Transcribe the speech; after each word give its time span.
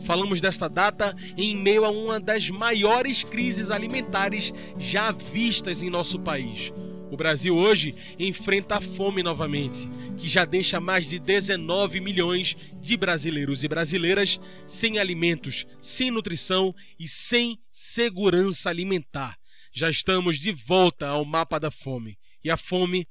Falamos 0.00 0.40
desta 0.40 0.66
data 0.66 1.14
em 1.36 1.54
meio 1.54 1.84
a 1.84 1.90
uma 1.90 2.18
das 2.18 2.48
maiores 2.48 3.22
crises 3.22 3.70
alimentares 3.70 4.52
já 4.78 5.12
vistas 5.12 5.82
em 5.82 5.90
nosso 5.90 6.18
país. 6.20 6.72
O 7.12 7.16
Brasil 7.16 7.54
hoje 7.54 7.94
enfrenta 8.18 8.76
a 8.76 8.80
fome 8.80 9.22
novamente, 9.22 9.86
que 10.16 10.26
já 10.26 10.46
deixa 10.46 10.80
mais 10.80 11.10
de 11.10 11.18
19 11.18 12.00
milhões 12.00 12.56
de 12.80 12.96
brasileiros 12.96 13.62
e 13.62 13.68
brasileiras 13.68 14.40
sem 14.66 14.98
alimentos, 14.98 15.66
sem 15.78 16.10
nutrição 16.10 16.74
e 16.98 17.06
sem 17.06 17.60
segurança 17.70 18.70
alimentar. 18.70 19.36
Já 19.74 19.90
estamos 19.90 20.38
de 20.38 20.52
volta 20.52 21.08
ao 21.08 21.22
mapa 21.22 21.60
da 21.60 21.70
fome 21.70 22.18
e 22.42 22.50
a 22.50 22.56
fome 22.56 23.06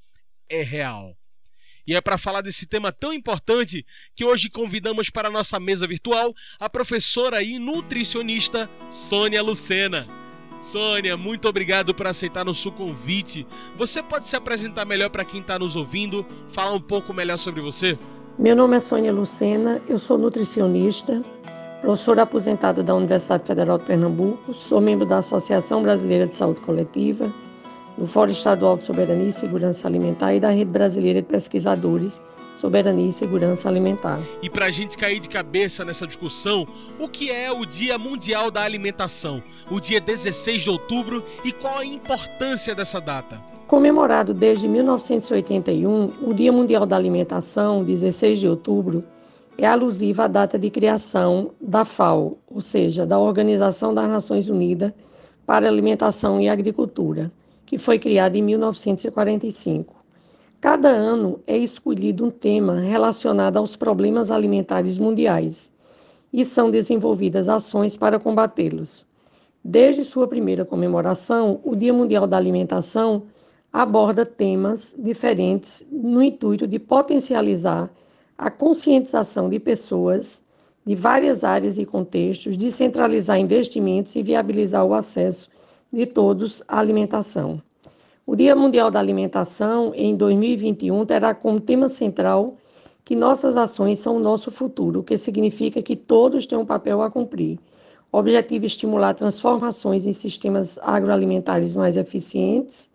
é 0.49 0.63
real. 0.63 1.15
E 1.85 1.93
é 1.93 2.01
para 2.01 2.17
falar 2.17 2.41
desse 2.41 2.65
tema 2.65 2.91
tão 2.91 3.13
importante 3.13 3.85
que 4.15 4.25
hoje 4.25 4.49
convidamos 4.49 5.11
para 5.11 5.27
a 5.27 5.31
nossa 5.31 5.59
mesa 5.59 5.85
virtual 5.85 6.33
a 6.59 6.67
professora 6.67 7.43
e 7.43 7.59
nutricionista 7.59 8.67
Sônia 8.89 9.43
Lucena. 9.43 10.20
Sônia, 10.61 11.17
muito 11.17 11.49
obrigado 11.49 11.93
por 11.93 12.05
aceitar 12.05 12.45
nosso 12.45 12.71
convite. 12.71 13.47
Você 13.75 14.03
pode 14.03 14.27
se 14.27 14.35
apresentar 14.35 14.85
melhor 14.85 15.09
para 15.09 15.25
quem 15.25 15.41
está 15.41 15.57
nos 15.57 15.75
ouvindo, 15.75 16.23
falar 16.47 16.73
um 16.73 16.79
pouco 16.79 17.11
melhor 17.13 17.37
sobre 17.37 17.61
você? 17.61 17.97
Meu 18.37 18.55
nome 18.55 18.77
é 18.77 18.79
Sônia 18.79 19.11
Lucena, 19.11 19.81
eu 19.89 19.97
sou 19.97 20.19
nutricionista, 20.19 21.23
professora 21.81 22.21
aposentada 22.21 22.83
da 22.83 22.93
Universidade 22.93 23.45
Federal 23.45 23.79
de 23.79 23.85
Pernambuco, 23.85 24.53
sou 24.53 24.79
membro 24.79 25.05
da 25.05 25.17
Associação 25.17 25.81
Brasileira 25.81 26.27
de 26.27 26.35
Saúde 26.35 26.61
Coletiva 26.61 27.33
do 28.01 28.07
Fórum 28.07 28.31
Estadual 28.31 28.77
de 28.77 28.83
Soberania 28.83 29.27
e 29.27 29.31
Segurança 29.31 29.87
Alimentar 29.87 30.33
e 30.33 30.39
da 30.39 30.49
Rede 30.49 30.71
Brasileira 30.71 31.21
de 31.21 31.27
Pesquisadores 31.27 32.19
Soberania 32.55 33.05
e 33.05 33.13
Segurança 33.13 33.69
Alimentar. 33.69 34.19
E 34.41 34.49
para 34.49 34.65
a 34.65 34.71
gente 34.71 34.97
cair 34.97 35.19
de 35.19 35.29
cabeça 35.29 35.85
nessa 35.85 36.07
discussão, 36.07 36.67
o 36.99 37.07
que 37.07 37.29
é 37.29 37.51
o 37.51 37.63
Dia 37.63 37.99
Mundial 37.99 38.49
da 38.49 38.63
Alimentação, 38.63 39.43
o 39.69 39.79
dia 39.79 40.01
16 40.01 40.63
de 40.63 40.69
outubro 40.71 41.23
e 41.45 41.51
qual 41.51 41.77
a 41.77 41.85
importância 41.85 42.73
dessa 42.73 42.99
data? 42.99 43.39
Comemorado 43.67 44.33
desde 44.33 44.67
1981, 44.67 46.11
o 46.23 46.33
Dia 46.33 46.51
Mundial 46.51 46.87
da 46.87 46.95
Alimentação, 46.95 47.83
16 47.83 48.39
de 48.39 48.47
outubro, 48.47 49.03
é 49.59 49.67
alusiva 49.67 50.23
à 50.23 50.27
data 50.27 50.57
de 50.57 50.71
criação 50.71 51.51
da 51.61 51.85
FAO, 51.85 52.39
ou 52.47 52.61
seja, 52.61 53.05
da 53.05 53.19
Organização 53.19 53.93
das 53.93 54.09
Nações 54.09 54.47
Unidas 54.47 54.91
para 55.45 55.67
Alimentação 55.67 56.41
e 56.41 56.49
Agricultura 56.49 57.31
que 57.71 57.77
foi 57.77 57.97
criada 57.97 58.37
em 58.37 58.41
1945. 58.41 59.95
Cada 60.59 60.89
ano 60.89 61.39
é 61.47 61.57
escolhido 61.57 62.25
um 62.25 62.29
tema 62.29 62.81
relacionado 62.81 63.55
aos 63.55 63.77
problemas 63.77 64.29
alimentares 64.29 64.97
mundiais 64.97 65.73
e 66.33 66.43
são 66.43 66.69
desenvolvidas 66.69 67.47
ações 67.47 67.95
para 67.95 68.19
combatê-los. 68.19 69.05
Desde 69.63 70.03
sua 70.03 70.27
primeira 70.27 70.65
comemoração, 70.65 71.61
o 71.63 71.73
Dia 71.73 71.93
Mundial 71.93 72.27
da 72.27 72.35
Alimentação 72.35 73.23
aborda 73.71 74.25
temas 74.25 74.93
diferentes 74.99 75.87
no 75.89 76.21
intuito 76.21 76.67
de 76.67 76.77
potencializar 76.77 77.89
a 78.37 78.51
conscientização 78.51 79.49
de 79.49 79.61
pessoas 79.61 80.43
de 80.85 80.93
várias 80.93 81.45
áreas 81.45 81.77
e 81.77 81.85
contextos, 81.85 82.57
descentralizar 82.57 83.39
investimentos 83.39 84.13
e 84.17 84.21
viabilizar 84.21 84.85
o 84.85 84.93
acesso 84.93 85.49
de 85.91 86.05
todos 86.05 86.63
à 86.67 86.79
alimentação. 86.79 87.61
O 88.25 88.35
Dia 88.35 88.55
Mundial 88.55 88.89
da 88.89 88.99
Alimentação, 88.99 89.91
em 89.93 90.15
2021, 90.15 91.05
terá 91.05 91.33
como 91.33 91.59
tema 91.59 91.89
central 91.89 92.55
que 93.03 93.15
nossas 93.15 93.57
ações 93.57 93.99
são 93.99 94.15
o 94.15 94.19
nosso 94.19 94.51
futuro, 94.51 94.99
o 94.99 95.03
que 95.03 95.17
significa 95.17 95.81
que 95.81 95.95
todos 95.95 96.45
têm 96.45 96.57
um 96.57 96.65
papel 96.65 97.01
a 97.01 97.09
cumprir. 97.11 97.59
O 98.11 98.17
objetivo 98.17 98.65
é 98.65 98.67
estimular 98.67 99.13
transformações 99.13 100.05
em 100.05 100.13
sistemas 100.13 100.77
agroalimentares 100.81 101.75
mais 101.75 101.97
eficientes, 101.97 102.89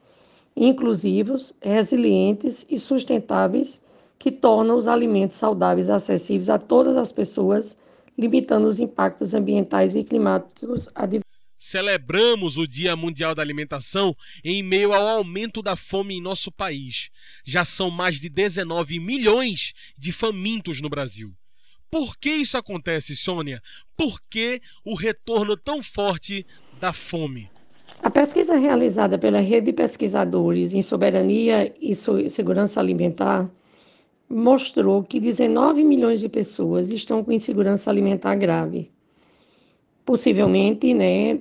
inclusivos, 0.56 1.52
resilientes 1.60 2.64
e 2.70 2.78
sustentáveis, 2.78 3.84
que 4.18 4.30
tornam 4.30 4.76
os 4.76 4.86
alimentos 4.86 5.36
saudáveis 5.36 5.90
acessíveis 5.90 6.48
a 6.48 6.58
todas 6.58 6.96
as 6.96 7.12
pessoas, 7.12 7.76
limitando 8.16 8.66
os 8.66 8.80
impactos 8.80 9.34
ambientais 9.34 9.94
e 9.94 10.02
climáticos 10.02 10.88
Celebramos 11.58 12.58
o 12.58 12.66
Dia 12.66 12.94
Mundial 12.94 13.34
da 13.34 13.42
Alimentação 13.42 14.14
em 14.44 14.62
meio 14.62 14.92
ao 14.92 15.08
aumento 15.08 15.62
da 15.62 15.74
fome 15.74 16.14
em 16.14 16.20
nosso 16.20 16.52
país. 16.52 17.08
Já 17.44 17.64
são 17.64 17.90
mais 17.90 18.20
de 18.20 18.28
19 18.28 19.00
milhões 19.00 19.72
de 19.98 20.12
famintos 20.12 20.80
no 20.82 20.90
Brasil. 20.90 21.32
Por 21.90 22.16
que 22.18 22.30
isso 22.30 22.58
acontece, 22.58 23.16
Sônia? 23.16 23.62
Por 23.96 24.20
que 24.28 24.60
o 24.84 24.94
retorno 24.94 25.56
tão 25.56 25.82
forte 25.82 26.44
da 26.78 26.92
fome? 26.92 27.50
A 28.02 28.10
pesquisa 28.10 28.56
realizada 28.56 29.16
pela 29.16 29.41
Rede 29.41 29.66
de 29.66 29.72
Pesquisadores 29.72 30.74
em 30.74 30.82
Soberania 30.82 31.74
e 31.80 31.94
Segurança 31.94 32.80
Alimentar 32.80 33.50
mostrou 34.28 35.02
que 35.02 35.20
19 35.20 35.82
milhões 35.84 36.20
de 36.20 36.28
pessoas 36.28 36.91
estão 36.91 37.24
com 37.24 37.32
insegurança 37.32 37.88
alimentar 37.88 38.34
grave 38.34 38.91
possivelmente, 40.06 40.94
né, 40.94 41.36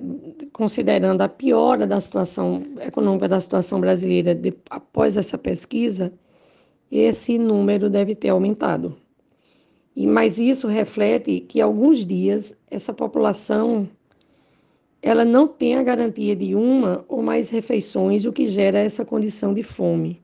considerando 0.52 1.22
a 1.22 1.28
piora 1.28 1.86
da 1.86 2.00
situação 2.00 2.62
econômica 2.80 3.28
da 3.28 3.40
situação 3.40 3.80
brasileira 3.80 4.34
de, 4.34 4.52
após 4.68 5.16
essa 5.16 5.38
pesquisa, 5.38 6.12
esse 6.90 7.38
número 7.38 7.88
deve 7.88 8.16
ter 8.16 8.30
aumentado. 8.30 8.96
E 9.94 10.04
mas 10.04 10.38
isso 10.38 10.66
reflete 10.66 11.40
que 11.40 11.60
alguns 11.60 12.04
dias 12.04 12.58
essa 12.68 12.92
população 12.92 13.88
ela 15.00 15.24
não 15.24 15.46
tem 15.46 15.76
a 15.76 15.82
garantia 15.84 16.34
de 16.34 16.56
uma 16.56 17.04
ou 17.08 17.22
mais 17.22 17.48
refeições, 17.48 18.24
o 18.24 18.32
que 18.32 18.48
gera 18.48 18.80
essa 18.80 19.04
condição 19.04 19.54
de 19.54 19.62
fome. 19.62 20.20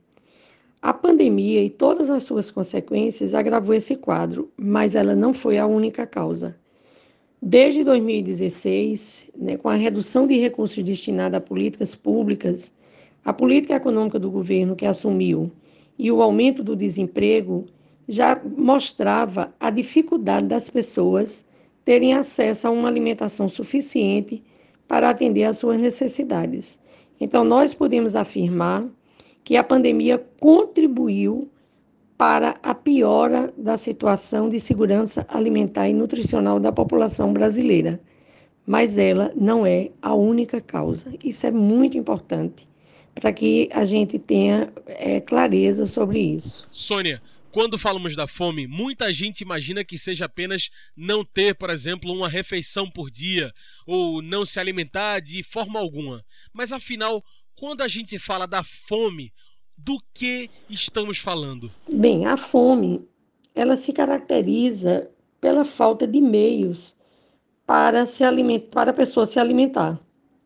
A 0.81 0.93
pandemia 0.93 1.63
e 1.63 1.69
todas 1.69 2.09
as 2.09 2.23
suas 2.23 2.51
consequências 2.51 3.33
agravou 3.33 3.73
esse 3.73 3.95
quadro, 3.95 4.51
mas 4.57 4.95
ela 4.95 5.15
não 5.15 5.33
foi 5.33 5.57
a 5.57 5.65
única 5.65 6.05
causa. 6.05 6.61
Desde 7.45 7.83
2016, 7.83 9.29
né, 9.37 9.57
com 9.57 9.67
a 9.67 9.75
redução 9.75 10.25
de 10.25 10.37
recursos 10.37 10.81
destinados 10.81 11.35
a 11.35 11.41
políticas 11.41 11.93
públicas, 11.93 12.73
a 13.25 13.33
política 13.33 13.75
econômica 13.75 14.17
do 14.17 14.31
governo 14.31 14.77
que 14.77 14.85
assumiu 14.85 15.51
e 15.99 16.09
o 16.09 16.21
aumento 16.21 16.63
do 16.63 16.73
desemprego 16.73 17.65
já 18.07 18.41
mostrava 18.57 19.53
a 19.59 19.69
dificuldade 19.69 20.47
das 20.47 20.69
pessoas 20.69 21.45
terem 21.83 22.13
acesso 22.13 22.65
a 22.65 22.71
uma 22.71 22.87
alimentação 22.87 23.49
suficiente 23.49 24.41
para 24.87 25.09
atender 25.09 25.43
às 25.43 25.57
suas 25.57 25.77
necessidades. 25.77 26.79
Então, 27.19 27.43
nós 27.43 27.73
podemos 27.73 28.15
afirmar 28.15 28.87
que 29.43 29.57
a 29.57 29.63
pandemia 29.65 30.17
contribuiu 30.39 31.49
para 32.17 32.59
a 32.61 32.73
piora 32.73 33.53
da 33.57 33.77
situação 33.77 34.47
de 34.49 34.59
segurança 34.59 35.25
alimentar 35.29 35.89
e 35.89 35.93
nutricional 35.93 36.59
da 36.59 36.71
população 36.71 37.33
brasileira. 37.33 37.99
Mas 38.65 38.97
ela 38.97 39.31
não 39.35 39.65
é 39.65 39.89
a 40.01 40.13
única 40.13 40.61
causa. 40.61 41.13
Isso 41.23 41.45
é 41.45 41.51
muito 41.51 41.97
importante 41.97 42.67
para 43.13 43.31
que 43.31 43.69
a 43.71 43.85
gente 43.85 44.17
tenha 44.17 44.71
é, 44.87 45.19
clareza 45.19 45.85
sobre 45.85 46.19
isso. 46.19 46.67
Sônia, 46.71 47.21
quando 47.51 47.77
falamos 47.77 48.15
da 48.15 48.25
fome, 48.25 48.65
muita 48.65 49.13
gente 49.13 49.41
imagina 49.41 49.83
que 49.83 49.97
seja 49.97 50.25
apenas 50.25 50.71
não 50.95 51.23
ter, 51.23 51.53
por 51.53 51.69
exemplo, 51.69 52.11
uma 52.11 52.27
refeição 52.27 52.89
por 52.89 53.11
dia 53.11 53.53
ou 53.85 54.21
não 54.21 54.45
se 54.45 54.59
alimentar 54.59 55.19
de 55.19 55.43
forma 55.43 55.79
alguma. 55.79 56.25
Mas 56.51 56.71
afinal, 56.71 57.23
quando 57.53 57.81
a 57.81 57.87
gente 57.87 58.17
fala 58.17 58.47
da 58.47 58.63
fome, 58.63 59.31
do 59.77 59.97
que 60.13 60.49
estamos 60.69 61.17
falando? 61.17 61.71
Bem, 61.91 62.25
a 62.25 62.37
fome, 62.37 63.07
ela 63.53 63.75
se 63.77 63.91
caracteriza 63.91 65.09
pela 65.39 65.65
falta 65.65 66.07
de 66.07 66.21
meios 66.21 66.95
para 67.65 68.05
se 68.05 68.23
alimentar, 68.23 68.69
para 68.71 68.91
a 68.91 68.93
pessoa 68.93 69.25
se 69.25 69.39
alimentar, 69.39 69.99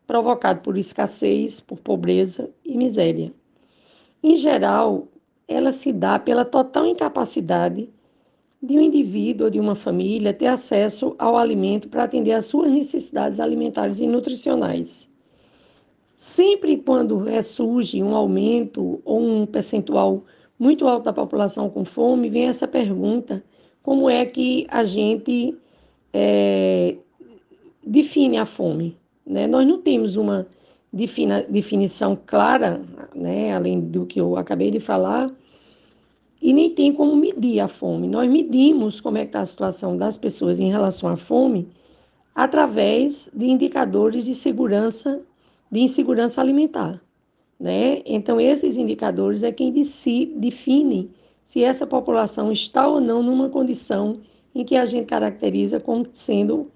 provocado 0.06 0.60
por 0.60 0.76
escassez, 0.76 1.60
por 1.60 1.78
pobreza 1.78 2.50
e 2.64 2.76
miséria. 2.76 3.32
Em 4.22 4.36
geral, 4.36 5.08
ela 5.46 5.72
se 5.72 5.92
dá 5.92 6.18
pela 6.18 6.44
total 6.44 6.86
incapacidade 6.86 7.90
de 8.60 8.76
um 8.76 8.80
indivíduo 8.80 9.46
ou 9.46 9.50
de 9.50 9.60
uma 9.60 9.74
família 9.74 10.34
ter 10.34 10.46
acesso 10.46 11.14
ao 11.18 11.36
alimento 11.36 11.88
para 11.88 12.04
atender 12.04 12.32
às 12.32 12.46
suas 12.46 12.70
necessidades 12.70 13.38
alimentares 13.38 14.00
e 14.00 14.06
nutricionais. 14.06 15.08
Sempre 16.18 16.78
quando 16.78 17.16
ressurge 17.16 18.02
um 18.02 18.12
aumento 18.12 19.00
ou 19.04 19.20
um 19.20 19.46
percentual 19.46 20.24
muito 20.58 20.88
alto 20.88 21.04
da 21.04 21.12
população 21.12 21.70
com 21.70 21.84
fome, 21.84 22.28
vem 22.28 22.48
essa 22.48 22.66
pergunta: 22.66 23.40
como 23.84 24.10
é 24.10 24.26
que 24.26 24.66
a 24.68 24.82
gente 24.82 25.56
é, 26.12 26.96
define 27.86 28.36
a 28.36 28.44
fome? 28.44 28.96
Né? 29.24 29.46
Nós 29.46 29.64
não 29.64 29.80
temos 29.80 30.16
uma 30.16 30.44
defina, 30.92 31.44
definição 31.44 32.18
clara, 32.26 32.82
né, 33.14 33.54
além 33.54 33.80
do 33.80 34.04
que 34.04 34.20
eu 34.20 34.36
acabei 34.36 34.72
de 34.72 34.80
falar, 34.80 35.30
e 36.42 36.52
nem 36.52 36.68
tem 36.68 36.92
como 36.92 37.14
medir 37.14 37.60
a 37.60 37.68
fome. 37.68 38.08
Nós 38.08 38.28
medimos 38.28 39.00
como 39.00 39.18
é 39.18 39.20
que 39.20 39.28
está 39.28 39.42
a 39.42 39.46
situação 39.46 39.96
das 39.96 40.16
pessoas 40.16 40.58
em 40.58 40.68
relação 40.68 41.08
à 41.08 41.16
fome 41.16 41.68
através 42.34 43.30
de 43.32 43.46
indicadores 43.46 44.24
de 44.24 44.34
segurança 44.34 45.22
de 45.70 45.80
insegurança 45.80 46.40
alimentar. 46.40 47.00
Né? 47.58 48.02
Então, 48.06 48.40
esses 48.40 48.76
indicadores 48.76 49.42
é 49.42 49.50
quem 49.50 49.72
define 49.72 51.10
se 51.44 51.62
essa 51.62 51.86
população 51.86 52.52
está 52.52 52.86
ou 52.86 53.00
não 53.00 53.22
numa 53.22 53.48
condição 53.48 54.20
em 54.54 54.64
que 54.64 54.76
a 54.76 54.84
gente 54.84 55.06
caracteriza 55.06 55.80
como 55.80 56.06
sendo 56.12 56.70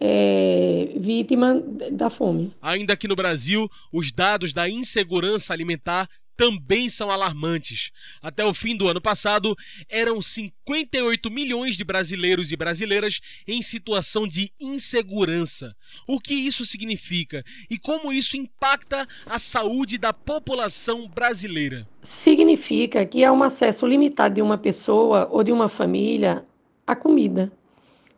é, 0.00 0.92
vítima 0.96 1.62
da 1.92 2.10
fome. 2.10 2.52
Ainda 2.60 2.94
aqui 2.94 3.06
no 3.06 3.14
Brasil, 3.14 3.68
os 3.92 4.10
dados 4.10 4.52
da 4.52 4.68
insegurança 4.68 5.52
alimentar 5.52 6.08
também 6.36 6.88
são 6.88 7.10
alarmantes. 7.10 7.90
Até 8.20 8.44
o 8.44 8.54
fim 8.54 8.76
do 8.76 8.88
ano 8.88 9.00
passado, 9.00 9.54
eram 9.88 10.20
58 10.20 11.30
milhões 11.30 11.76
de 11.76 11.84
brasileiros 11.84 12.52
e 12.52 12.56
brasileiras 12.56 13.20
em 13.46 13.62
situação 13.62 14.26
de 14.26 14.50
insegurança. 14.60 15.74
O 16.06 16.18
que 16.18 16.34
isso 16.34 16.64
significa 16.64 17.42
e 17.70 17.78
como 17.78 18.12
isso 18.12 18.36
impacta 18.36 19.06
a 19.26 19.38
saúde 19.38 19.98
da 19.98 20.12
população 20.12 21.08
brasileira? 21.08 21.86
Significa 22.02 23.04
que 23.06 23.24
há 23.24 23.32
um 23.32 23.42
acesso 23.42 23.86
limitado 23.86 24.34
de 24.34 24.42
uma 24.42 24.58
pessoa 24.58 25.28
ou 25.30 25.44
de 25.44 25.52
uma 25.52 25.68
família 25.68 26.44
à 26.86 26.96
comida, 26.96 27.52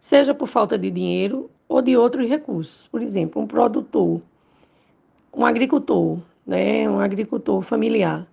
seja 0.01 0.35
por 0.35 0.49
falta 0.49 0.79
de 0.79 0.91
dinheiro 0.91 1.51
ou 1.69 1.83
de 1.83 1.97
outros 1.97 2.29
recursos. 2.29 2.87
Por 2.89 3.03
exemplo, 3.03 3.43
um 3.43 3.47
produtor, 3.47 4.23
um 5.33 5.45
agricultor 5.45 6.21
né, 6.47 6.89
um 6.89 7.01
agricultor 7.01 7.63
familiar 7.63 8.27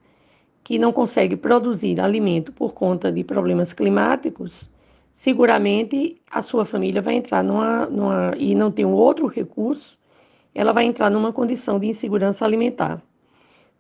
que 0.64 0.78
não 0.78 0.92
consegue 0.92 1.36
produzir 1.36 2.00
alimento 2.00 2.52
por 2.52 2.74
conta 2.74 3.12
de 3.12 3.24
problemas 3.24 3.74
climáticos, 3.74 4.70
seguramente 5.14 6.22
a 6.30 6.42
sua 6.42 6.66
família 6.66 7.02
vai 7.02 7.16
entrar 7.16 7.44
numa, 7.44 7.86
numa 7.88 8.34
e 8.38 8.54
não 8.54 8.72
tem 8.72 8.86
outro 8.86 9.28
recurso, 9.28 9.98
ela 10.54 10.72
vai 10.72 10.86
entrar 10.86 11.10
numa 11.10 11.34
condição 11.34 11.80
de 11.80 11.88
insegurança 11.88 12.46
alimentar. 12.46 13.02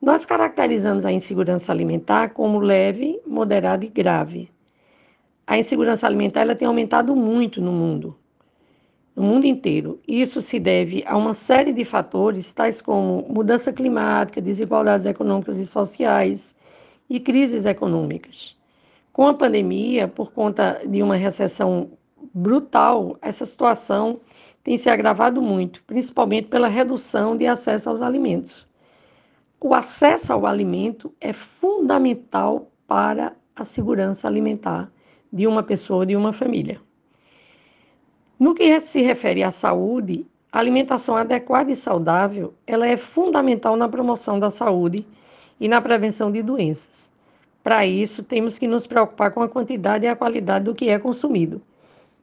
Nós 0.01 0.25
caracterizamos 0.25 1.05
a 1.05 1.11
insegurança 1.11 1.71
alimentar 1.71 2.29
como 2.29 2.59
leve, 2.59 3.21
moderada 3.27 3.85
e 3.85 3.89
grave. 3.89 4.49
A 5.45 5.59
insegurança 5.59 6.07
alimentar 6.07 6.41
ela 6.41 6.55
tem 6.55 6.67
aumentado 6.67 7.15
muito 7.15 7.61
no 7.61 7.71
mundo 7.71 8.15
no 9.15 9.23
mundo 9.23 9.45
inteiro. 9.45 9.99
Isso 10.07 10.41
se 10.41 10.59
deve 10.59 11.03
a 11.05 11.17
uma 11.17 11.33
série 11.33 11.73
de 11.73 11.85
fatores, 11.85 12.53
tais 12.53 12.81
como 12.81 13.25
mudança 13.29 13.71
climática, 13.73 14.41
desigualdades 14.41 15.05
econômicas 15.05 15.57
e 15.57 15.65
sociais 15.65 16.55
e 17.09 17.19
crises 17.19 17.65
econômicas. 17.65 18.55
Com 19.11 19.27
a 19.27 19.33
pandemia, 19.33 20.07
por 20.07 20.31
conta 20.31 20.81
de 20.87 21.03
uma 21.03 21.15
recessão 21.15 21.91
brutal, 22.33 23.17
essa 23.21 23.45
situação 23.45 24.21
tem 24.63 24.77
se 24.77 24.89
agravado 24.89 25.41
muito, 25.41 25.83
principalmente 25.83 26.47
pela 26.47 26.67
redução 26.67 27.35
de 27.35 27.47
acesso 27.47 27.89
aos 27.89 28.01
alimentos. 28.01 28.69
O 29.59 29.73
acesso 29.73 30.31
ao 30.31 30.45
alimento 30.45 31.13
é 31.19 31.33
fundamental 31.33 32.71
para 32.87 33.35
a 33.55 33.65
segurança 33.65 34.27
alimentar 34.27 34.91
de 35.31 35.45
uma 35.47 35.63
pessoa, 35.63 36.05
de 36.05 36.15
uma 36.15 36.33
família. 36.33 36.79
No 38.41 38.55
que 38.55 38.79
se 38.79 39.03
refere 39.03 39.43
à 39.43 39.51
saúde, 39.51 40.25
a 40.51 40.57
alimentação 40.57 41.15
adequada 41.15 41.71
e 41.71 41.75
saudável, 41.75 42.55
ela 42.65 42.87
é 42.87 42.97
fundamental 42.97 43.77
na 43.77 43.87
promoção 43.87 44.39
da 44.39 44.49
saúde 44.49 45.05
e 45.59 45.67
na 45.67 45.79
prevenção 45.79 46.31
de 46.31 46.41
doenças. 46.41 47.11
Para 47.63 47.85
isso, 47.85 48.23
temos 48.23 48.57
que 48.57 48.65
nos 48.65 48.87
preocupar 48.87 49.29
com 49.29 49.43
a 49.43 49.47
quantidade 49.47 50.05
e 50.05 50.07
a 50.07 50.15
qualidade 50.15 50.65
do 50.65 50.73
que 50.73 50.89
é 50.89 50.97
consumido. 50.97 51.61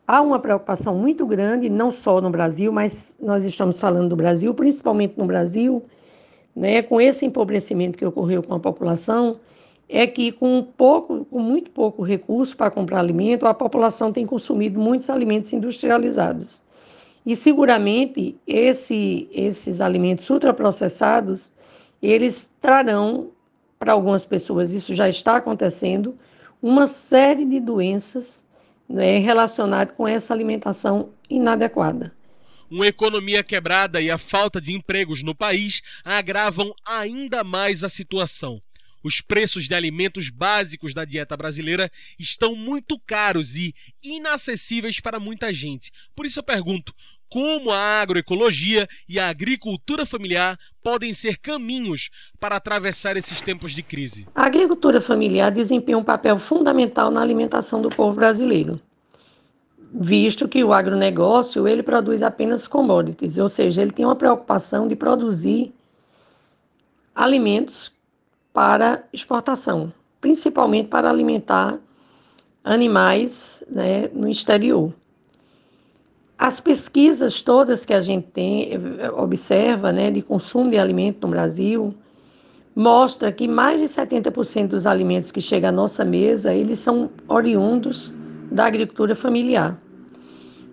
Há 0.08 0.20
uma 0.20 0.40
preocupação 0.40 0.96
muito 0.96 1.24
grande, 1.24 1.70
não 1.70 1.92
só 1.92 2.20
no 2.20 2.30
Brasil, 2.30 2.72
mas 2.72 3.16
nós 3.22 3.44
estamos 3.44 3.78
falando 3.78 4.08
do 4.08 4.16
Brasil, 4.16 4.52
principalmente 4.52 5.14
no 5.16 5.24
Brasil, 5.24 5.84
né, 6.52 6.82
com 6.82 7.00
esse 7.00 7.26
empobrecimento 7.26 7.96
que 7.96 8.04
ocorreu 8.04 8.42
com 8.42 8.54
a 8.54 8.58
população, 8.58 9.38
é 9.88 10.06
que 10.06 10.30
com 10.30 10.62
pouco, 10.62 11.24
com 11.24 11.40
muito 11.40 11.70
pouco 11.70 12.02
recurso 12.02 12.56
para 12.56 12.70
comprar 12.70 12.98
alimento, 12.98 13.46
a 13.46 13.54
população 13.54 14.12
tem 14.12 14.26
consumido 14.26 14.78
muitos 14.78 15.08
alimentos 15.08 15.52
industrializados. 15.52 16.60
E 17.24 17.34
seguramente 17.34 18.36
esse, 18.46 19.28
esses 19.32 19.80
alimentos 19.80 20.28
ultraprocessados, 20.28 21.52
eles 22.02 22.52
trarão 22.60 23.30
para 23.78 23.92
algumas 23.92 24.24
pessoas, 24.24 24.72
isso 24.72 24.94
já 24.94 25.08
está 25.08 25.36
acontecendo, 25.36 26.18
uma 26.60 26.86
série 26.86 27.44
de 27.44 27.60
doenças 27.60 28.44
né, 28.88 29.18
relacionadas 29.18 29.94
com 29.96 30.06
essa 30.06 30.34
alimentação 30.34 31.10
inadequada. 31.30 32.12
Uma 32.70 32.86
economia 32.86 33.42
quebrada 33.42 34.00
e 34.00 34.10
a 34.10 34.18
falta 34.18 34.60
de 34.60 34.74
empregos 34.74 35.22
no 35.22 35.34
país 35.34 35.80
agravam 36.04 36.70
ainda 36.86 37.42
mais 37.42 37.82
a 37.82 37.88
situação. 37.88 38.60
Os 39.02 39.20
preços 39.20 39.64
de 39.64 39.74
alimentos 39.74 40.30
básicos 40.30 40.92
da 40.92 41.04
dieta 41.04 41.36
brasileira 41.36 41.90
estão 42.18 42.54
muito 42.54 42.98
caros 43.06 43.56
e 43.56 43.74
inacessíveis 44.02 45.00
para 45.00 45.20
muita 45.20 45.52
gente. 45.52 45.90
Por 46.14 46.26
isso 46.26 46.40
eu 46.40 46.44
pergunto: 46.44 46.92
como 47.28 47.70
a 47.70 48.00
agroecologia 48.00 48.88
e 49.08 49.18
a 49.18 49.28
agricultura 49.28 50.06
familiar 50.06 50.58
podem 50.82 51.12
ser 51.12 51.36
caminhos 51.38 52.10
para 52.40 52.56
atravessar 52.56 53.16
esses 53.16 53.42
tempos 53.42 53.72
de 53.72 53.82
crise? 53.82 54.26
A 54.34 54.46
agricultura 54.46 55.00
familiar 55.00 55.50
desempenha 55.50 55.98
um 55.98 56.04
papel 56.04 56.38
fundamental 56.38 57.10
na 57.10 57.20
alimentação 57.20 57.82
do 57.82 57.90
povo 57.90 58.16
brasileiro, 58.16 58.80
visto 59.92 60.48
que 60.48 60.64
o 60.64 60.72
agronegócio 60.72 61.68
ele 61.68 61.82
produz 61.82 62.22
apenas 62.22 62.66
commodities, 62.66 63.36
ou 63.36 63.48
seja, 63.48 63.82
ele 63.82 63.92
tem 63.92 64.06
uma 64.06 64.16
preocupação 64.16 64.88
de 64.88 64.96
produzir 64.96 65.72
alimentos 67.14 67.92
para 68.58 69.04
exportação, 69.12 69.92
principalmente 70.20 70.88
para 70.88 71.08
alimentar 71.08 71.78
animais 72.64 73.62
né, 73.70 74.10
no 74.12 74.28
exterior. 74.28 74.92
As 76.36 76.58
pesquisas 76.58 77.40
todas 77.40 77.84
que 77.84 77.94
a 77.94 78.00
gente 78.00 78.26
tem, 78.32 78.72
observa, 79.16 79.92
né, 79.92 80.10
de 80.10 80.22
consumo 80.22 80.70
de 80.70 80.76
alimento 80.76 81.24
no 81.24 81.28
Brasil, 81.28 81.94
mostra 82.74 83.30
que 83.30 83.46
mais 83.46 83.78
de 83.78 83.86
70% 83.86 84.66
dos 84.66 84.86
alimentos 84.86 85.30
que 85.30 85.40
chegam 85.40 85.68
à 85.68 85.72
nossa 85.72 86.04
mesa, 86.04 86.52
eles 86.52 86.80
são 86.80 87.10
oriundos 87.28 88.12
da 88.50 88.66
agricultura 88.66 89.14
familiar. 89.14 89.80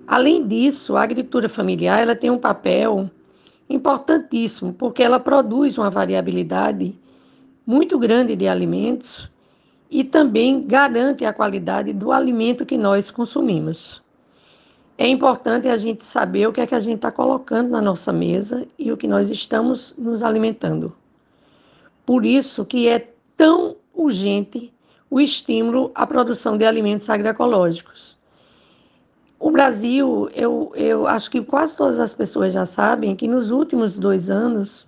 Além 0.07 0.47
disso, 0.47 0.97
a 0.97 1.03
agricultura 1.03 1.47
familiar 1.47 2.01
ela 2.01 2.15
tem 2.15 2.31
um 2.31 2.39
papel 2.39 3.11
importantíssimo, 3.69 4.73
porque 4.73 5.03
ela 5.03 5.19
produz 5.19 5.77
uma 5.77 5.91
variabilidade 5.91 6.95
muito 7.65 7.97
grande 7.97 8.35
de 8.35 8.47
alimentos 8.47 9.29
e 9.89 10.03
também 10.03 10.65
garante 10.65 11.25
a 11.25 11.33
qualidade 11.33 11.93
do 11.93 12.11
alimento 12.11 12.65
que 12.65 12.77
nós 12.77 13.09
consumimos. 13.09 14.01
É 14.97 15.07
importante 15.07 15.67
a 15.67 15.77
gente 15.77 16.05
saber 16.05 16.47
o 16.47 16.53
que 16.53 16.61
é 16.61 16.67
que 16.67 16.75
a 16.75 16.79
gente 16.79 16.97
está 16.97 17.11
colocando 17.11 17.69
na 17.69 17.81
nossa 17.81 18.13
mesa 18.13 18.65
e 18.79 18.91
o 18.91 18.97
que 18.97 19.07
nós 19.07 19.29
estamos 19.29 19.93
nos 19.97 20.23
alimentando. 20.23 20.95
Por 22.05 22.25
isso 22.25 22.63
que 22.63 22.87
é 22.87 23.11
tão 23.35 23.75
urgente 23.93 24.71
o 25.09 25.19
estímulo 25.19 25.91
à 25.93 26.05
produção 26.07 26.57
de 26.57 26.65
alimentos 26.65 27.09
agroecológicos. 27.09 28.15
O 29.37 29.51
Brasil, 29.51 30.29
eu, 30.33 30.71
eu 30.75 31.07
acho 31.07 31.29
que 31.29 31.41
quase 31.41 31.77
todas 31.77 31.99
as 31.99 32.13
pessoas 32.13 32.53
já 32.53 32.65
sabem 32.65 33.15
que 33.15 33.27
nos 33.27 33.51
últimos 33.51 33.97
dois 33.99 34.29
anos 34.29 34.87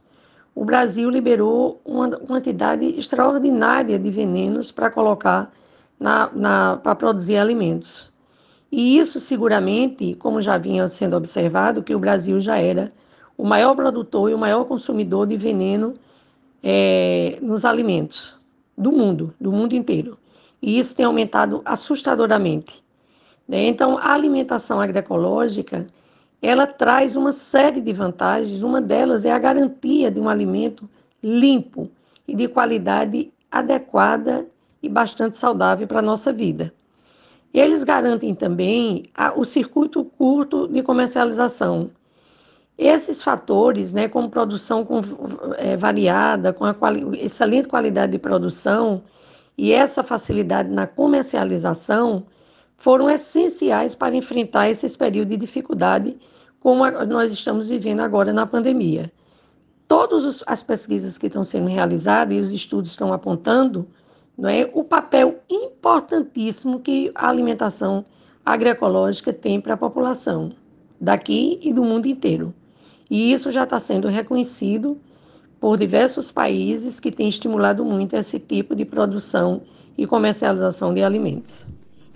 o 0.58 0.66
Brasil 0.66 1.08
liberou 1.08 1.80
uma 1.86 2.10
quantidade 2.10 2.84
extraordinária 2.98 4.00
de 4.00 4.10
venenos 4.10 4.72
para 4.72 4.90
colocar 4.90 5.54
na, 6.00 6.32
na 6.34 6.78
para 6.78 6.96
produzir 6.96 7.38
alimentos. 7.38 8.12
E 8.72 8.98
isso 8.98 9.20
seguramente, 9.20 10.16
como 10.16 10.42
já 10.42 10.58
vinha 10.58 10.90
sendo 10.90 11.16
observado, 11.16 11.84
que 11.84 11.94
o 11.94 12.00
Brasil 12.00 12.42
já 12.42 12.58
era 12.58 12.92
o 13.38 13.46
maior 13.46 13.76
produtor 13.76 14.32
e 14.32 14.34
o 14.34 14.38
maior 14.38 14.66
consumidor 14.66 15.28
de 15.28 15.38
veneno 15.38 15.94
é, 16.64 17.38
nos 17.40 17.64
alimentos 17.64 18.36
do 18.76 18.92
mundo, 18.92 19.36
do 19.40 19.52
mundo 19.52 19.74
inteiro. 19.74 20.18
E 20.60 20.80
isso 20.80 20.96
tem 20.96 21.06
aumentado 21.06 21.62
assustadoramente. 21.66 22.84
Né? 23.48 23.68
Então, 23.68 23.96
a 24.00 24.12
alimentação 24.12 24.82
agroecológica 24.82 25.86
ela 26.42 26.68
traz 26.68 27.16
uma 27.16 27.32
série 27.32 27.82
de 27.82 27.94
vantagens. 27.94 28.62
Uma 28.62 28.82
delas 28.82 29.26
é 29.26 29.32
a 29.32 29.40
garantia 29.40 30.12
de 30.12 30.20
um 30.20 30.30
alimento 30.30 30.90
limpo 31.22 31.90
e 32.28 32.36
de 32.36 32.48
qualidade 32.48 33.32
adequada 33.52 34.46
e 34.82 34.90
bastante 34.90 35.38
saudável 35.38 35.88
para 35.88 36.00
a 36.00 36.04
nossa 36.04 36.32
vida. 36.32 36.74
Eles 37.54 37.84
garantem 37.84 38.36
também 38.36 39.10
o 39.36 39.44
circuito 39.44 40.04
curto 40.04 40.68
de 40.68 40.84
comercialização. 40.84 41.90
Esses 42.78 43.24
fatores, 43.24 43.92
né, 43.92 44.08
como 44.08 44.30
produção 44.30 44.86
com, 44.86 45.02
é, 45.58 45.76
variada, 45.76 46.54
com 46.54 46.64
a 46.64 46.74
quali 46.74 47.20
excelente 47.20 47.68
qualidade 47.68 48.12
de 48.12 48.20
produção 48.20 49.02
e 49.58 49.72
essa 49.72 50.04
facilidade 50.04 50.70
na 50.70 50.86
comercialização, 50.86 52.24
foram 52.78 53.10
essenciais 53.10 53.96
para 53.96 54.16
enfrentar 54.16 54.70
esses 54.70 54.96
períodos 54.96 55.32
de 55.32 55.38
dificuldade, 55.38 56.18
como 56.60 56.90
nós 57.06 57.32
estamos 57.32 57.68
vivendo 57.68 58.02
agora 58.02 58.32
na 58.32 58.46
pandemia. 58.46 59.12
Todas 59.88 60.44
as 60.46 60.62
pesquisas 60.62 61.18
que 61.18 61.28
estão 61.28 61.44
sendo 61.44 61.68
realizadas 61.68 62.38
e 62.38 62.40
os 62.40 62.52
estudos 62.52 62.92
estão 62.92 63.12
apontando 63.12 63.88
não 64.38 64.48
é, 64.48 64.70
o 64.74 64.84
papel 64.84 65.40
importantíssimo 65.50 66.80
que 66.80 67.12
a 67.16 67.28
alimentação 67.28 68.06
agroecológica 68.46 69.34
tem 69.34 69.60
para 69.60 69.74
a 69.74 69.78
população 69.78 70.52
daqui 71.02 71.60
e 71.62 71.74
do 71.74 71.84
mundo 71.84 72.06
inteiro. 72.06 72.54
E 73.10 73.32
isso 73.32 73.52
já 73.52 73.64
está 73.64 73.80
sendo 73.80 74.08
reconhecido 74.08 75.00
por 75.60 75.78
diversos 75.78 76.32
países 76.32 77.00
que 77.00 77.12
têm 77.12 77.30
estimulado 77.30 77.84
muito 77.84 78.16
esse 78.16 78.40
tipo 78.40 78.76
de 78.76 78.86
produção 78.86 79.64
e 79.98 80.06
comercialização 80.06 80.94
de 80.94 81.02
alimentos. 81.02 81.66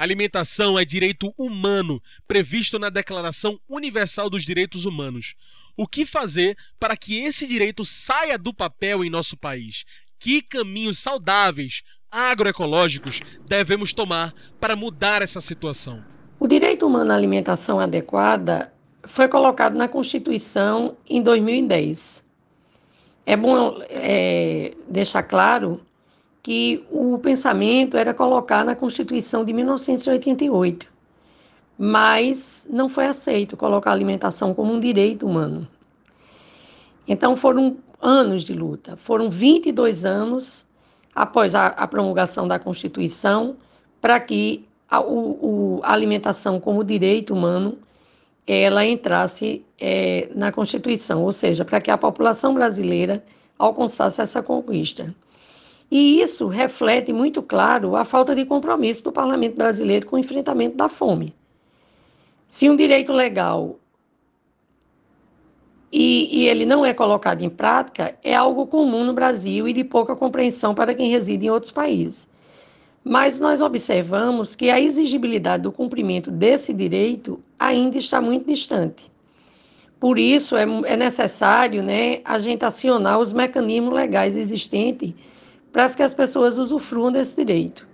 Alimentação 0.02 0.80
é 0.80 0.84
direito 0.84 1.32
humano, 1.38 2.02
previsto 2.28 2.80
na 2.80 2.90
Declaração 2.90 3.60
Universal 3.70 4.32
dos 4.32 4.44
Direitos 4.44 4.84
Humanos. 4.84 5.36
O 5.78 5.88
que 5.88 6.08
fazer 6.08 6.58
para 6.80 6.98
que 6.98 7.20
esse 7.20 7.46
direito 7.46 7.86
saia 7.86 8.36
do 8.36 8.52
papel 8.52 9.06
em 9.06 9.12
nosso 9.12 9.38
país? 9.38 9.86
Que 10.18 10.42
caminhos 10.42 10.98
saudáveis, 10.98 11.84
agroecológicos, 12.10 13.22
devemos 13.48 13.94
tomar 13.94 14.34
para 14.60 14.76
mudar 14.76 15.22
essa 15.22 15.40
situação? 15.40 16.04
O 16.40 16.48
direito 16.48 16.88
humano 16.88 17.12
à 17.12 17.16
alimentação 17.16 17.80
adequada 17.80 18.74
foi 19.04 19.28
colocado 19.28 19.76
na 19.76 19.88
Constituição 19.88 20.98
em 21.08 21.22
2010. 21.22 22.24
É 23.24 23.38
bom 23.38 23.80
é, 23.88 24.74
deixar 24.90 25.22
claro 25.22 25.80
que 26.44 26.84
o 26.90 27.18
pensamento 27.20 27.96
era 27.98 28.14
colocar 28.14 28.66
na 28.66 28.76
Constituição 28.76 29.46
de 29.46 29.54
1988, 29.54 30.88
mas 31.78 32.66
não 32.70 32.90
foi 32.90 33.06
aceito 33.06 33.56
colocar 33.56 33.92
a 33.92 33.94
alimentação 33.94 34.54
como 34.54 34.74
um 34.74 34.80
direito 34.80 35.26
humano. 35.26 35.68
Então 37.08 37.36
foram 37.36 37.78
anos 38.02 38.44
de 38.44 38.54
luta, 38.54 38.96
foram 38.96 39.30
22 39.30 40.06
anos 40.06 40.66
após 41.14 41.54
a, 41.54 41.68
a 41.68 41.88
promulgação 41.88 42.48
da 42.48 42.58
Constituição 42.58 43.56
para 44.00 44.20
que 44.20 44.66
a, 44.90 45.00
o, 45.00 45.80
a, 45.84 45.94
alimentação 45.94 46.60
como 46.60 46.84
direito 46.84 47.34
humano 47.34 47.78
ela 48.48 48.86
entrasse 48.86 49.64
é, 49.80 50.30
na 50.36 50.52
Constituição, 50.52 51.24
ou 51.24 51.32
seja, 51.32 51.64
para 51.64 51.80
que 51.80 51.92
a 51.92 51.98
população 51.98 52.54
brasileira 52.54 53.24
alcançasse 53.58 54.20
essa 54.22 54.42
conquista. 54.42 55.14
E 55.92 56.22
isso 56.22 56.48
reflete 56.48 57.12
muito 57.12 57.44
claro 57.44 57.98
a 57.98 58.06
falta 58.06 58.34
de 58.34 58.46
compromisso 58.46 59.04
do 59.04 59.12
parlamento 59.12 59.58
brasileiro 59.58 60.06
com 60.08 60.16
o 60.16 60.20
enfrentamento 60.20 60.78
da 60.78 60.88
fome. 60.88 61.36
Se 62.48 62.70
um 62.70 62.78
direito 62.78 63.12
legal 63.12 63.78
e, 65.92 66.44
e, 66.44 66.48
ele 66.48 66.66
não 66.66 66.86
é 66.86 66.94
colocado 66.94 67.42
em 67.42 67.50
prática, 67.50 68.18
é 68.24 68.34
algo 68.34 68.66
comum 68.66 69.04
no 69.04 69.12
Brasil 69.12 69.68
e 69.68 69.74
de 69.74 69.84
pouca 69.84 70.16
compreensão 70.16 70.74
para 70.74 70.96
quem 70.96 71.10
reside 71.10 71.48
em 71.48 71.50
outros 71.50 71.74
países. 71.74 72.30
Mas 73.04 73.42
nós 73.42 73.60
observamos 73.60 74.56
que 74.56 74.70
a 74.70 74.80
exigibilidade 74.80 75.64
do 75.64 75.72
cumprimento 75.74 76.32
desse 76.32 76.72
direito 76.72 77.44
ainda 77.60 77.98
está 77.98 78.22
muito 78.22 78.48
distante. 78.48 79.12
Por 80.00 80.18
isso, 80.18 80.56
é, 80.56 80.64
é 80.86 80.96
necessário 80.96 81.84
né, 81.84 82.22
a 82.24 82.40
gente 82.40 82.64
acionar 82.64 83.20
os 83.20 83.34
mecanismos 83.34 83.94
legais 83.94 84.38
existentes 84.38 85.14
para 85.72 85.90
que 85.90 86.04
as 86.04 86.14
pessoas 86.14 86.58
usufruam 86.58 87.12
desse 87.12 87.38
direito. 87.38 87.88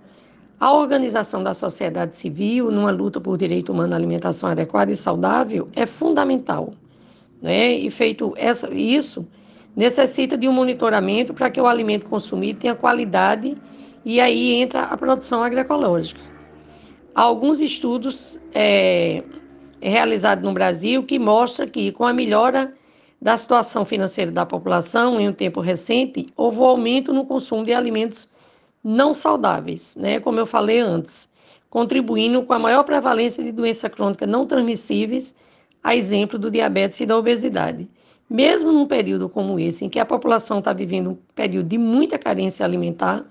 A 0.60 0.72
organização 0.72 1.42
da 1.42 1.54
sociedade 1.54 2.16
civil 2.16 2.70
numa 2.70 2.90
luta 2.90 3.20
por 3.20 3.38
direito 3.38 3.70
humano 3.70 3.92
à 3.92 3.96
alimentação 3.96 4.48
adequada 4.48 4.90
e 4.90 4.96
saudável 4.96 5.68
é 5.76 5.86
fundamental. 5.86 6.72
Né? 7.40 7.74
E 7.74 7.90
feito 7.90 8.34
essa, 8.36 8.68
isso, 8.74 9.24
necessita 9.76 10.36
de 10.36 10.48
um 10.48 10.52
monitoramento 10.52 11.32
para 11.32 11.48
que 11.48 11.60
o 11.60 11.66
alimento 11.66 12.06
consumido 12.06 12.58
tenha 12.58 12.74
qualidade 12.74 13.56
e 14.04 14.20
aí 14.20 14.54
entra 14.54 14.82
a 14.82 14.96
produção 14.96 15.44
agroecológica. 15.44 16.20
Há 17.14 17.22
alguns 17.22 17.60
estudos 17.60 18.40
é, 18.52 19.22
realizados 19.80 20.42
no 20.42 20.52
Brasil 20.52 21.04
que 21.04 21.18
mostram 21.18 21.68
que 21.68 21.92
com 21.92 22.04
a 22.04 22.12
melhora 22.12 22.74
da 23.20 23.36
situação 23.36 23.84
financeira 23.84 24.30
da 24.30 24.46
população 24.46 25.18
em 25.18 25.28
um 25.28 25.32
tempo 25.32 25.60
recente, 25.60 26.32
houve 26.36 26.58
um 26.60 26.64
aumento 26.64 27.12
no 27.12 27.26
consumo 27.26 27.64
de 27.64 27.72
alimentos 27.72 28.28
não 28.82 29.12
saudáveis, 29.12 29.96
né, 29.96 30.20
como 30.20 30.38
eu 30.38 30.46
falei 30.46 30.78
antes, 30.78 31.28
contribuindo 31.68 32.42
com 32.44 32.52
a 32.52 32.58
maior 32.58 32.84
prevalência 32.84 33.42
de 33.42 33.52
doenças 33.52 33.90
crônicas 33.90 34.28
não 34.28 34.46
transmissíveis, 34.46 35.34
a 35.82 35.94
exemplo 35.94 36.38
do 36.38 36.50
diabetes 36.50 37.00
e 37.00 37.06
da 37.06 37.16
obesidade. 37.16 37.88
Mesmo 38.30 38.72
num 38.72 38.86
período 38.86 39.28
como 39.28 39.58
esse, 39.58 39.84
em 39.84 39.88
que 39.88 39.98
a 39.98 40.06
população 40.06 40.58
está 40.58 40.72
vivendo 40.72 41.10
um 41.10 41.18
período 41.34 41.68
de 41.68 41.78
muita 41.78 42.18
carência 42.18 42.64
alimentar, 42.64 43.24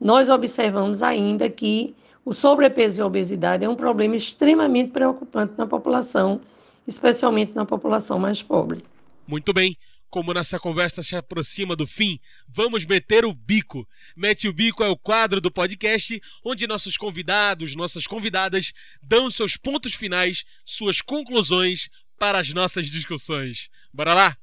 nós 0.00 0.28
observamos 0.28 1.02
ainda 1.02 1.48
que 1.48 1.94
o 2.24 2.32
sobrepeso 2.32 3.00
e 3.00 3.02
a 3.02 3.06
obesidade 3.06 3.64
é 3.64 3.68
um 3.68 3.76
problema 3.76 4.16
extremamente 4.16 4.90
preocupante 4.90 5.54
na 5.56 5.66
população, 5.66 6.40
especialmente 6.86 7.54
na 7.54 7.64
população 7.64 8.18
mais 8.18 8.42
pobre. 8.42 8.82
Muito 9.30 9.52
bem. 9.52 9.76
Como 10.08 10.34
nossa 10.34 10.58
conversa 10.58 11.04
se 11.04 11.14
aproxima 11.14 11.76
do 11.76 11.86
fim, 11.86 12.18
vamos 12.48 12.84
meter 12.84 13.24
o 13.24 13.32
bico. 13.32 13.88
Mete 14.16 14.48
o 14.48 14.52
bico 14.52 14.82
é 14.82 14.88
o 14.88 14.96
quadro 14.96 15.40
do 15.40 15.52
podcast 15.52 16.20
onde 16.44 16.66
nossos 16.66 16.96
convidados, 16.96 17.76
nossas 17.76 18.08
convidadas 18.08 18.72
dão 19.00 19.30
seus 19.30 19.56
pontos 19.56 19.94
finais, 19.94 20.44
suas 20.64 21.00
conclusões 21.00 21.88
para 22.18 22.40
as 22.40 22.52
nossas 22.52 22.90
discussões. 22.90 23.68
Bora 23.94 24.14
lá? 24.14 24.36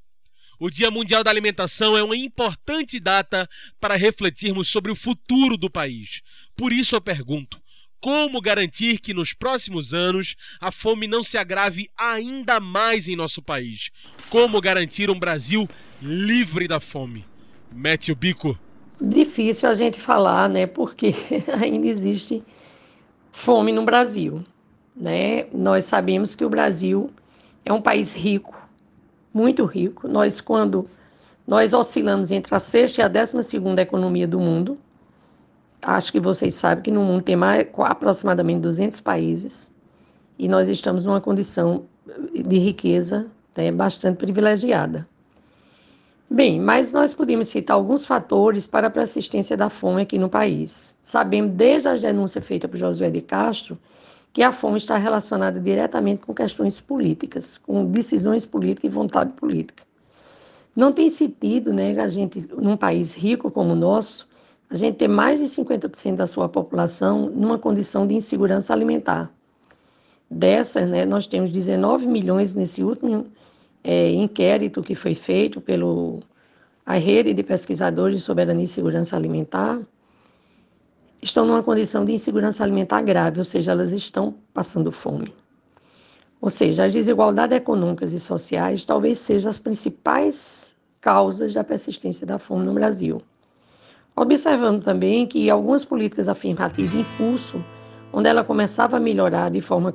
O 0.58 0.70
Dia 0.70 0.90
Mundial 0.90 1.22
da 1.22 1.32
Alimentação 1.32 1.98
é 1.98 2.02
uma 2.02 2.16
importante 2.16 2.98
data 2.98 3.46
para 3.78 3.98
refletirmos 3.98 4.70
sobre 4.70 4.90
o 4.90 4.96
futuro 4.96 5.58
do 5.58 5.70
país. 5.70 6.22
Por 6.56 6.72
isso 6.72 6.96
eu 6.96 7.02
pergunto: 7.02 7.62
como 8.00 8.42
garantir 8.42 9.00
que 9.00 9.14
nos 9.14 9.34
próximos 9.34 9.94
anos 9.94 10.36
a 10.62 10.72
fome 10.72 11.08
não 11.08 11.24
se 11.24 11.38
agrave 11.38 11.90
ainda 11.98 12.60
mais 12.60 13.08
em 13.08 13.16
nosso 13.16 13.42
país? 13.42 13.90
Como 14.30 14.62
garantir 14.62 15.10
um 15.10 15.20
Brasil 15.20 15.68
livre 16.02 16.68
da 16.68 16.80
fome? 16.80 17.26
Mete 17.72 18.12
o 18.12 18.16
bico. 18.16 18.58
Difícil 19.00 19.70
a 19.70 19.74
gente 19.74 20.00
falar, 20.00 20.50
né? 20.50 20.66
Porque 20.66 21.14
ainda 21.62 21.88
existe 21.88 22.44
fome 23.32 23.72
no 23.72 23.86
Brasil, 23.86 24.44
né? 24.96 25.46
Nós 25.54 25.86
sabemos 25.86 26.36
que 26.36 26.46
o 26.46 26.50
Brasil 26.50 27.12
é 27.64 27.72
um 27.72 27.82
país 27.82 28.14
rico, 28.14 28.56
muito 29.34 29.66
rico. 29.66 30.08
Nós 30.08 30.42
quando 30.42 30.90
nós 31.48 31.74
oscilamos 31.74 32.32
entre 32.32 32.54
a 32.54 32.60
sexta 32.60 33.02
e 33.02 33.04
a 33.04 33.08
décima 33.08 33.42
segunda 33.42 33.82
economia 33.82 34.28
do 34.28 34.40
mundo, 34.40 34.78
acho 35.82 36.12
que 36.12 36.20
vocês 36.20 36.56
sabem 36.56 36.84
que 36.84 36.92
no 36.92 37.04
mundo 37.04 37.24
tem 37.24 37.36
mais, 37.36 37.68
aproximadamente 37.78 38.62
200 38.62 39.00
países 39.00 39.72
e 40.38 40.48
nós 40.48 40.70
estamos 40.70 41.06
numa 41.06 41.22
condição 41.22 41.86
de 42.34 42.58
riqueza 42.58 43.28
né, 43.56 43.72
bastante 43.72 44.18
privilegiada. 44.18 45.08
Bem, 46.30 46.60
mas 46.60 46.92
nós 46.92 47.14
podemos 47.14 47.48
citar 47.48 47.76
alguns 47.76 48.06
fatores 48.06 48.68
para 48.68 48.88
a 48.88 48.90
persistência 48.90 49.56
da 49.56 49.70
fome 49.70 50.02
aqui 50.02 50.18
no 50.18 50.30
país. 50.30 50.94
Sabemos 51.02 51.54
desde 51.54 51.88
a 51.88 51.96
denúncia 51.96 52.42
feita 52.42 52.68
por 52.68 52.78
Josué 52.78 53.10
de 53.10 53.22
Castro 53.22 53.78
que 54.34 54.44
a 54.44 54.52
fome 54.52 54.78
está 54.78 54.98
relacionada 54.98 55.60
diretamente 55.60 56.22
com 56.22 56.34
questões 56.34 56.80
políticas, 56.80 57.58
com 57.58 57.86
decisões 57.86 58.46
políticas 58.46 58.92
e 58.92 58.94
vontade 58.94 59.32
política. 59.32 59.84
Não 60.76 60.92
tem 60.92 61.10
sentido, 61.10 61.74
né, 61.74 62.00
a 62.00 62.08
gente, 62.08 62.48
num 62.56 62.78
país 62.78 63.16
rico 63.16 63.50
como 63.50 63.72
o 63.72 63.76
nosso, 63.76 64.28
a 64.70 64.76
gente 64.76 64.96
ter 64.96 65.08
mais 65.08 65.40
de 65.40 65.46
50% 65.46 66.16
da 66.16 66.28
sua 66.28 66.50
população 66.50 67.28
numa 67.30 67.58
condição 67.58 68.06
de 68.06 68.16
insegurança 68.16 68.74
alimentar. 68.74 69.32
Dessas, 70.30 70.90
né, 70.90 71.06
nós 71.06 71.26
temos 71.26 71.52
19 71.52 72.06
milhões 72.06 72.54
nesse 72.54 72.84
último 72.84 73.28
é, 73.84 74.12
inquérito 74.12 74.82
que 74.82 74.94
foi 74.94 75.14
feito 75.14 75.62
pelo 75.62 76.20
a 76.86 76.94
rede 76.94 77.34
de 77.34 77.44
pesquisadores 77.44 78.18
de 78.18 78.22
soberania 78.22 78.64
e 78.64 78.68
segurança 78.68 79.18
alimentar, 79.18 79.78
estão 81.22 81.46
numa 81.46 81.62
condição 81.62 82.06
de 82.06 82.14
insegurança 82.14 82.64
alimentar 82.64 83.02
grave, 83.02 83.40
ou 83.40 83.46
seja, 83.46 83.74
elas 83.74 83.92
estão 83.92 84.36
passando 84.54 84.90
fome. 84.90 85.34
Ou 86.40 86.50
seja, 86.50 86.86
as 86.86 86.94
desigualdades 86.94 87.58
econômicas 87.58 88.14
e 88.14 88.20
sociais 88.22 88.86
talvez 88.86 89.20
sejam 89.20 89.50
as 89.50 89.60
principais 89.60 90.78
causas 91.02 91.54
da 91.54 91.64
persistência 91.64 92.26
da 92.26 92.40
fome 92.40 92.66
no 92.66 92.74
Brasil. 92.74 93.22
Observando 94.20 94.84
também 94.84 95.28
que 95.28 95.48
algumas 95.48 95.86
políticas 95.86 96.28
afirmativas 96.28 96.92
em 96.96 97.06
curso, 97.20 97.64
onde 98.12 98.28
ela 98.28 98.44
começava 98.44 98.98
a 98.98 99.00
melhorar 99.00 99.52
de 99.52 99.62
forma 99.62 99.94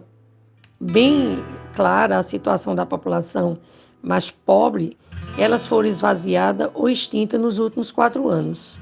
bem 0.78 1.42
clara 1.74 2.18
a 2.18 2.22
situação 2.22 2.72
da 2.72 2.86
população 2.86 3.58
mais 4.00 4.30
pobre, 4.30 4.96
elas 5.36 5.66
foram 5.66 5.88
esvaziadas 5.88 6.70
ou 6.72 6.88
extintas 6.88 7.40
nos 7.40 7.58
últimos 7.58 7.90
quatro 7.90 8.28
anos. 8.28 8.78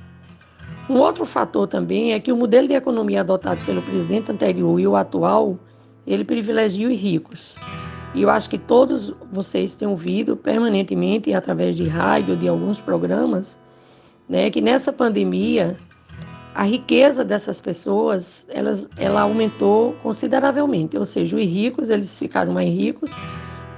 Um 0.90 0.98
outro 0.98 1.24
fator 1.24 1.66
também 1.66 2.12
é 2.12 2.20
que 2.20 2.30
o 2.30 2.36
modelo 2.36 2.68
de 2.68 2.74
economia 2.74 3.22
adotado 3.22 3.64
pelo 3.64 3.80
presidente 3.80 4.30
anterior 4.30 4.78
e 4.78 4.86
o 4.86 4.94
atual, 4.94 5.58
ele 6.06 6.22
privilegia 6.22 6.86
os 6.86 6.94
ricos. 6.94 7.54
E 8.14 8.20
eu 8.20 8.28
acho 8.28 8.50
que 8.50 8.58
todos 8.58 9.14
vocês 9.32 9.74
têm 9.74 9.88
ouvido 9.88 10.36
permanentemente, 10.36 11.32
através 11.32 11.76
de 11.76 11.88
rádio, 11.88 12.36
de 12.36 12.46
alguns 12.46 12.78
programas, 12.78 13.58
né, 14.30 14.48
que 14.48 14.60
nessa 14.60 14.92
pandemia 14.92 15.76
a 16.54 16.62
riqueza 16.62 17.24
dessas 17.24 17.60
pessoas 17.60 18.46
elas, 18.48 18.88
ela 18.96 19.22
aumentou 19.22 19.92
consideravelmente, 20.04 20.96
ou 20.96 21.04
seja, 21.04 21.36
os 21.36 21.42
ricos 21.42 21.90
eles 21.90 22.16
ficaram 22.16 22.52
mais 22.52 22.68
ricos, 22.68 23.10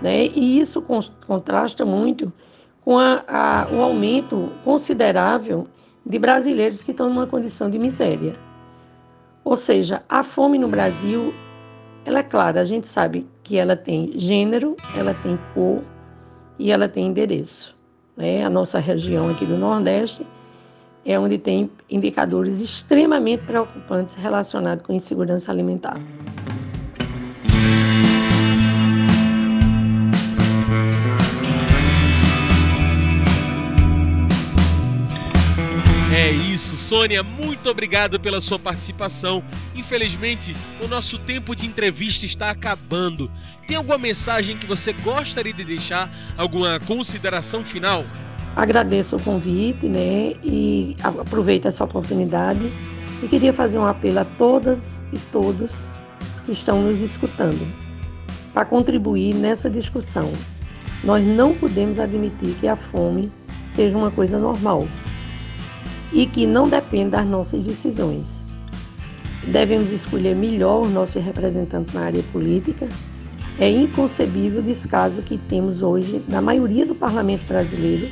né, 0.02 0.26
e 0.26 0.60
isso 0.60 0.84
contrasta 1.26 1.86
muito 1.86 2.30
com 2.84 2.98
a, 2.98 3.24
a, 3.26 3.68
o 3.72 3.80
aumento 3.80 4.52
considerável 4.62 5.66
de 6.04 6.18
brasileiros 6.18 6.82
que 6.82 6.90
estão 6.90 7.08
numa 7.08 7.26
condição 7.26 7.70
de 7.70 7.78
miséria. 7.78 8.34
Ou 9.44 9.56
seja, 9.56 10.02
a 10.08 10.22
fome 10.22 10.58
no 10.58 10.68
Brasil, 10.68 11.32
ela 12.04 12.18
é 12.18 12.22
clara, 12.22 12.60
a 12.60 12.64
gente 12.64 12.88
sabe 12.88 13.26
que 13.42 13.56
ela 13.56 13.76
tem 13.76 14.12
gênero, 14.16 14.76
ela 14.96 15.14
tem 15.22 15.38
cor 15.54 15.80
e 16.58 16.70
ela 16.70 16.88
tem 16.88 17.06
endereço. 17.06 17.74
Né? 18.16 18.44
A 18.44 18.50
nossa 18.50 18.78
região 18.78 19.30
aqui 19.30 19.46
do 19.46 19.56
Nordeste 19.56 20.26
é 21.04 21.18
onde 21.18 21.38
tem 21.38 21.70
indicadores 21.90 22.60
extremamente 22.60 23.44
preocupantes 23.44 24.14
relacionados 24.14 24.84
com 24.84 24.92
insegurança 24.92 25.50
alimentar. 25.50 26.00
É 36.14 36.30
isso, 36.30 36.76
Sônia, 36.76 37.22
muito 37.22 37.70
obrigado 37.70 38.20
pela 38.20 38.38
sua 38.38 38.58
participação. 38.58 39.42
Infelizmente, 39.74 40.54
o 40.80 40.86
nosso 40.86 41.18
tempo 41.18 41.56
de 41.56 41.66
entrevista 41.66 42.26
está 42.26 42.50
acabando. 42.50 43.30
Tem 43.66 43.76
alguma 43.78 43.96
mensagem 43.96 44.58
que 44.58 44.66
você 44.66 44.92
gostaria 44.92 45.54
de 45.54 45.64
deixar? 45.64 46.10
Alguma 46.36 46.78
consideração 46.80 47.64
final? 47.64 48.04
Agradeço 48.54 49.16
o 49.16 49.22
convite, 49.22 49.88
né? 49.88 50.34
E 50.42 50.96
aproveito 51.02 51.66
essa 51.66 51.84
oportunidade 51.84 52.70
e 53.22 53.28
queria 53.28 53.52
fazer 53.52 53.78
um 53.78 53.86
apelo 53.86 54.18
a 54.18 54.24
todas 54.24 55.02
e 55.12 55.18
todos 55.30 55.88
que 56.44 56.52
estão 56.52 56.82
nos 56.82 57.00
escutando 57.00 57.66
para 58.52 58.64
contribuir 58.64 59.34
nessa 59.34 59.70
discussão. 59.70 60.30
Nós 61.02 61.24
não 61.24 61.54
podemos 61.54 61.98
admitir 61.98 62.54
que 62.60 62.68
a 62.68 62.76
fome 62.76 63.32
seja 63.66 63.96
uma 63.96 64.10
coisa 64.10 64.38
normal 64.38 64.86
e 66.12 66.26
que 66.26 66.46
não 66.46 66.68
depende 66.68 67.10
das 67.10 67.26
nossas 67.26 67.62
decisões. 67.62 68.44
Devemos 69.46 69.90
escolher 69.90 70.36
melhor 70.36 70.82
os 70.82 70.92
nossos 70.92 71.22
representantes 71.22 71.94
na 71.94 72.02
área 72.02 72.22
política. 72.32 72.86
É 73.58 73.68
inconcebível 73.68 74.60
o 74.60 74.62
descaso 74.62 75.22
que 75.22 75.38
temos 75.38 75.82
hoje 75.82 76.22
na 76.28 76.40
maioria 76.40 76.86
do 76.86 76.94
parlamento 76.94 77.44
brasileiro 77.46 78.08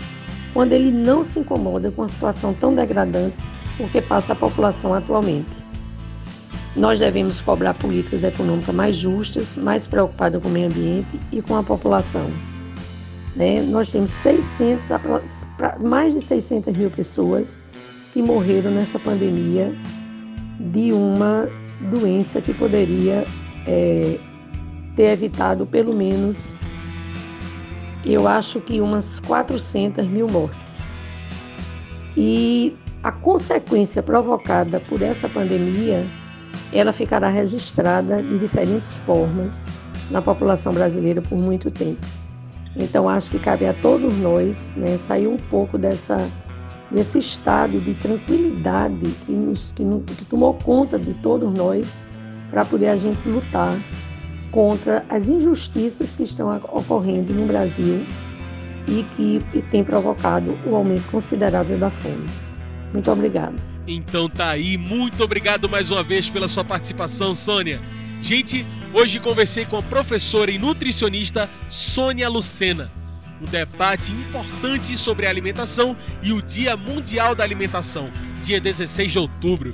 quando 0.52 0.72
ele 0.72 0.90
não 0.90 1.24
se 1.24 1.38
incomoda 1.38 1.90
com 1.90 2.02
a 2.02 2.08
situação 2.08 2.52
tão 2.54 2.74
degradante 2.74 3.36
por 3.76 3.88
que 3.90 4.00
passa 4.00 4.32
a 4.32 4.36
população 4.36 4.92
atualmente. 4.92 5.48
Nós 6.76 7.00
devemos 7.00 7.40
cobrar 7.40 7.74
políticas 7.74 8.22
econômicas 8.22 8.74
mais 8.74 8.96
justas, 8.96 9.56
mais 9.56 9.86
preocupadas 9.86 10.40
com 10.40 10.48
o 10.48 10.52
meio 10.52 10.68
ambiente 10.68 11.18
e 11.32 11.42
com 11.42 11.56
a 11.56 11.62
população. 11.62 12.30
Né? 13.34 13.62
Nós 13.62 13.90
temos 13.90 14.10
600, 14.10 14.88
mais 15.80 16.14
de 16.14 16.20
600 16.20 16.76
mil 16.76 16.90
pessoas 16.90 17.60
que 18.12 18.22
morreram 18.22 18.70
nessa 18.70 18.98
pandemia 18.98 19.74
de 20.58 20.92
uma 20.92 21.48
doença 21.90 22.40
que 22.40 22.52
poderia 22.52 23.24
é, 23.66 24.18
ter 24.94 25.12
evitado 25.12 25.64
pelo 25.64 25.94
menos 25.94 26.69
eu 28.04 28.26
acho 28.26 28.60
que 28.60 28.80
umas 28.80 29.20
400 29.20 30.06
mil 30.06 30.28
mortes. 30.28 30.90
E 32.16 32.76
a 33.02 33.12
consequência 33.12 34.02
provocada 34.02 34.80
por 34.80 35.02
essa 35.02 35.28
pandemia, 35.28 36.06
ela 36.72 36.92
ficará 36.92 37.28
registrada 37.28 38.22
de 38.22 38.38
diferentes 38.38 38.92
formas 38.92 39.64
na 40.10 40.20
população 40.20 40.72
brasileira 40.72 41.22
por 41.22 41.38
muito 41.38 41.70
tempo. 41.70 42.04
Então 42.76 43.08
acho 43.08 43.30
que 43.30 43.38
cabe 43.38 43.66
a 43.66 43.74
todos 43.74 44.16
nós 44.18 44.74
né, 44.76 44.96
sair 44.96 45.26
um 45.26 45.36
pouco 45.36 45.76
dessa, 45.76 46.28
desse 46.90 47.18
estado 47.18 47.80
de 47.80 47.94
tranquilidade 47.94 49.10
que, 49.26 49.32
nos, 49.32 49.72
que, 49.72 49.84
que 50.16 50.24
tomou 50.24 50.54
conta 50.54 50.98
de 50.98 51.14
todos 51.14 51.52
nós 51.52 52.02
para 52.50 52.64
poder 52.64 52.88
a 52.88 52.96
gente 52.96 53.28
lutar 53.28 53.76
contra 54.50 55.04
as 55.08 55.28
injustiças 55.28 56.14
que 56.14 56.24
estão 56.24 56.54
ocorrendo 56.72 57.32
no 57.32 57.46
Brasil 57.46 58.04
e 58.88 59.04
que 59.16 59.62
tem 59.70 59.84
provocado 59.84 60.56
o 60.66 60.74
aumento 60.74 61.08
considerável 61.10 61.78
da 61.78 61.90
fome. 61.90 62.28
Muito 62.92 63.10
obrigado. 63.10 63.54
Então 63.86 64.28
tá 64.28 64.50
aí, 64.50 64.76
muito 64.76 65.22
obrigado 65.22 65.68
mais 65.68 65.90
uma 65.90 66.02
vez 66.02 66.28
pela 66.28 66.48
sua 66.48 66.64
participação, 66.64 67.34
Sônia. 67.34 67.80
Gente, 68.20 68.66
hoje 68.92 69.18
conversei 69.18 69.64
com 69.64 69.78
a 69.78 69.82
professora 69.82 70.50
e 70.50 70.58
nutricionista 70.58 71.48
Sônia 71.68 72.28
Lucena. 72.28 72.90
Um 73.40 73.46
debate 73.46 74.12
importante 74.12 74.96
sobre 74.96 75.26
a 75.26 75.30
alimentação 75.30 75.96
e 76.22 76.32
o 76.32 76.42
Dia 76.42 76.76
Mundial 76.76 77.34
da 77.34 77.42
Alimentação, 77.42 78.10
dia 78.42 78.60
16 78.60 79.12
de 79.12 79.18
outubro. 79.18 79.72